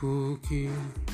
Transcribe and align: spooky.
spooky. 0.00 1.09